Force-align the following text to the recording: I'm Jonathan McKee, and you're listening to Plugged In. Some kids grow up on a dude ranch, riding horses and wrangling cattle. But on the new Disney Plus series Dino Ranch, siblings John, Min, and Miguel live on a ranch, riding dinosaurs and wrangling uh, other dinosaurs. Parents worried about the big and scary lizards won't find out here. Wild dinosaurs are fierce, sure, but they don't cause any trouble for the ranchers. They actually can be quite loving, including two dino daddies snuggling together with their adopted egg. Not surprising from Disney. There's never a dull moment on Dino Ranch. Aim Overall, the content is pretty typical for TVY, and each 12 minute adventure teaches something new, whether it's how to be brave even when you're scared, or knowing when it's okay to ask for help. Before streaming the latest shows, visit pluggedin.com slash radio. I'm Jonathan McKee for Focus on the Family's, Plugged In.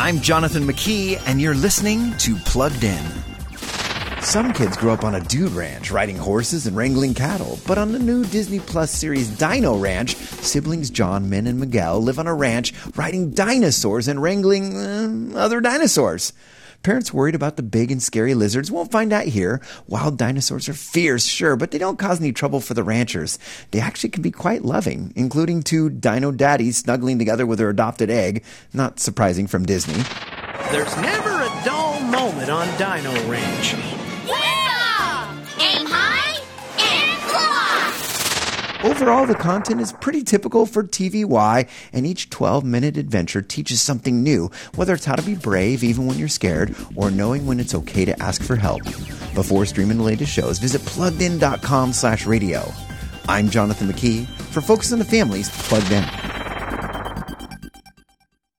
I'm 0.00 0.20
Jonathan 0.20 0.62
McKee, 0.62 1.20
and 1.26 1.40
you're 1.40 1.56
listening 1.56 2.16
to 2.18 2.36
Plugged 2.36 2.84
In. 2.84 3.04
Some 4.20 4.52
kids 4.52 4.76
grow 4.76 4.92
up 4.92 5.02
on 5.02 5.16
a 5.16 5.20
dude 5.20 5.50
ranch, 5.50 5.90
riding 5.90 6.16
horses 6.16 6.68
and 6.68 6.76
wrangling 6.76 7.14
cattle. 7.14 7.58
But 7.66 7.78
on 7.78 7.90
the 7.90 7.98
new 7.98 8.24
Disney 8.24 8.60
Plus 8.60 8.92
series 8.92 9.28
Dino 9.28 9.76
Ranch, 9.76 10.14
siblings 10.14 10.90
John, 10.90 11.28
Min, 11.28 11.48
and 11.48 11.58
Miguel 11.58 12.00
live 12.00 12.20
on 12.20 12.28
a 12.28 12.34
ranch, 12.34 12.74
riding 12.94 13.32
dinosaurs 13.32 14.06
and 14.06 14.22
wrangling 14.22 14.76
uh, 14.76 15.36
other 15.36 15.60
dinosaurs. 15.60 16.32
Parents 16.82 17.12
worried 17.12 17.34
about 17.34 17.56
the 17.56 17.62
big 17.62 17.90
and 17.90 18.02
scary 18.02 18.34
lizards 18.34 18.70
won't 18.70 18.92
find 18.92 19.12
out 19.12 19.24
here. 19.24 19.60
Wild 19.88 20.16
dinosaurs 20.16 20.68
are 20.68 20.74
fierce, 20.74 21.24
sure, 21.24 21.56
but 21.56 21.70
they 21.70 21.78
don't 21.78 21.98
cause 21.98 22.20
any 22.20 22.32
trouble 22.32 22.60
for 22.60 22.74
the 22.74 22.84
ranchers. 22.84 23.38
They 23.72 23.80
actually 23.80 24.10
can 24.10 24.22
be 24.22 24.30
quite 24.30 24.64
loving, 24.64 25.12
including 25.16 25.62
two 25.62 25.90
dino 25.90 26.30
daddies 26.30 26.78
snuggling 26.78 27.18
together 27.18 27.46
with 27.46 27.58
their 27.58 27.70
adopted 27.70 28.10
egg. 28.10 28.44
Not 28.72 29.00
surprising 29.00 29.46
from 29.46 29.66
Disney. 29.66 30.02
There's 30.70 30.96
never 30.98 31.30
a 31.30 31.62
dull 31.64 32.00
moment 32.00 32.50
on 32.50 32.66
Dino 32.78 33.12
Ranch. 33.28 33.74
Aim 33.74 34.57
Overall, 38.84 39.26
the 39.26 39.34
content 39.34 39.80
is 39.80 39.92
pretty 39.92 40.22
typical 40.22 40.64
for 40.64 40.84
TVY, 40.84 41.68
and 41.92 42.06
each 42.06 42.30
12 42.30 42.62
minute 42.62 42.96
adventure 42.96 43.42
teaches 43.42 43.82
something 43.82 44.22
new, 44.22 44.52
whether 44.76 44.94
it's 44.94 45.04
how 45.04 45.16
to 45.16 45.22
be 45.22 45.34
brave 45.34 45.82
even 45.82 46.06
when 46.06 46.16
you're 46.16 46.28
scared, 46.28 46.76
or 46.94 47.10
knowing 47.10 47.44
when 47.44 47.58
it's 47.58 47.74
okay 47.74 48.04
to 48.04 48.22
ask 48.22 48.40
for 48.40 48.54
help. 48.54 48.84
Before 49.34 49.66
streaming 49.66 49.96
the 49.96 50.04
latest 50.04 50.32
shows, 50.32 50.60
visit 50.60 50.82
pluggedin.com 50.82 51.92
slash 51.92 52.24
radio. 52.24 52.72
I'm 53.28 53.50
Jonathan 53.50 53.88
McKee 53.88 54.28
for 54.28 54.60
Focus 54.60 54.92
on 54.92 55.00
the 55.00 55.04
Family's, 55.04 55.50
Plugged 55.66 55.90
In. 55.90 56.37